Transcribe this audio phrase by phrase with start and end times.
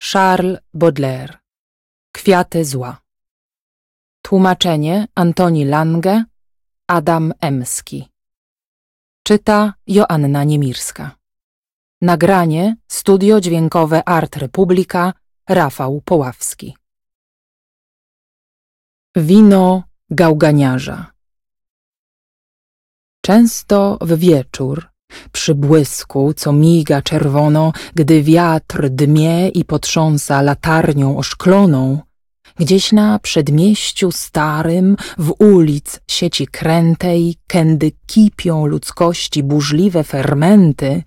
[0.00, 1.38] Charles Baudelaire.
[2.12, 3.00] Kwiaty zła.
[4.22, 6.24] Tłumaczenie Antoni Lange
[6.86, 8.08] Adam Emski.
[9.22, 11.16] Czyta Joanna Niemirska.
[12.02, 15.12] Nagranie Studio Dźwiękowe Art Republika
[15.48, 16.76] Rafał Poławski.
[19.16, 21.12] Wino gałganiarza.
[23.20, 24.86] Często w wieczór,
[25.32, 32.00] przy błysku, co miga czerwono, gdy wiatr dmie i potrząsa latarnią oszkloną,
[32.56, 41.02] gdzieś na przedmieściu starym, w ulic sieci krętej, kędy kipią ludzkości burzliwe fermenty,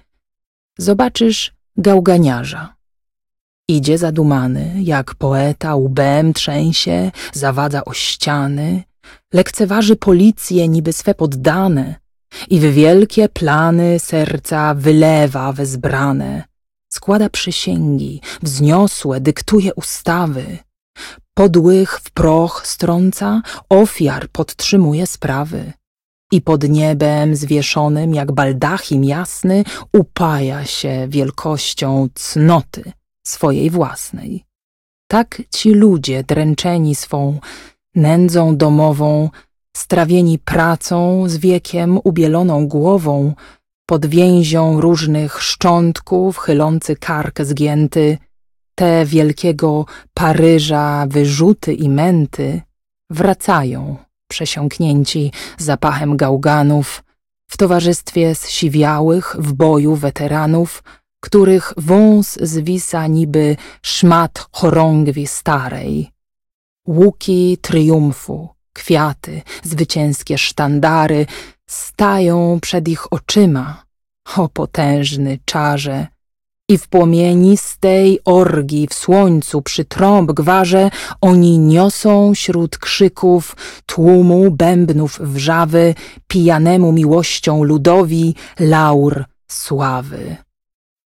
[0.77, 2.75] zobaczysz gałganiarza.
[3.67, 8.83] Idzie zadumany, jak poeta łbem trzęsie, zawadza o ściany,
[9.33, 12.00] lekceważy policję niby swe poddane
[12.49, 16.43] i w wielkie plany serca wylewa wezbrane.
[16.89, 20.57] Składa przysięgi, wzniosłe, dyktuje ustawy.
[21.33, 25.73] Podłych w proch strąca, ofiar podtrzymuje sprawy.
[26.31, 32.91] I pod niebem zwieszonym jak baldachim jasny upaja się wielkością cnoty
[33.27, 34.45] swojej własnej.
[35.07, 37.39] Tak ci ludzie dręczeni swą
[37.95, 39.29] nędzą domową,
[39.77, 43.33] strawieni pracą z wiekiem ubieloną głową,
[43.86, 48.17] pod więzią różnych szczątków, chylący kark zgięty,
[48.75, 52.61] te wielkiego Paryża wyrzuty i męty,
[53.09, 53.97] wracają,
[54.28, 57.03] przesiąknięci zapachem gałganów,
[57.50, 60.84] w towarzystwie zsiwiałych w boju weteranów,
[61.24, 66.12] których wąs zwisa niby szmat chorągwi starej.
[66.88, 71.25] Łuki triumfu, kwiaty, zwycięskie sztandary
[71.69, 73.83] stają przed ich oczyma,
[74.37, 76.07] o potężny czarze,
[76.71, 80.89] i w płomienistej orgii w słońcu przy trąb gwarze
[81.21, 83.55] oni niosą śród krzyków
[83.85, 85.95] tłumu bębnów wrzawy
[86.27, 90.35] pijanemu miłością ludowi laur sławy.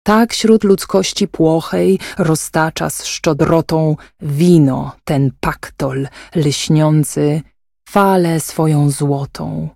[0.03, 7.41] Tak wśród ludzkości płochej roztacza z szczodrotą wino ten paktol lśniący
[7.89, 9.69] falę swoją złotą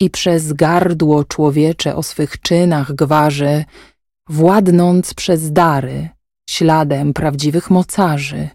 [0.00, 3.64] i przez gardło człowiecze o swych czynach gwarzy,
[4.28, 6.08] władnąc przez dary,
[6.50, 8.48] śladem prawdziwych mocarzy,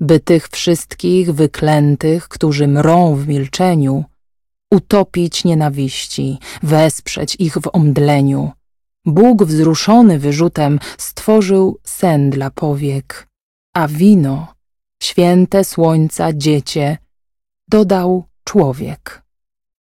[0.00, 4.04] by tych wszystkich wyklętych, którzy mrą w milczeniu,
[4.72, 8.50] utopić nienawiści, wesprzeć ich w omdleniu.
[9.06, 13.28] Bóg wzruszony wyrzutem stworzył sen dla powiek,
[13.74, 14.54] a wino,
[15.02, 16.98] święte słońca dziecię,
[17.68, 19.25] dodał człowiek.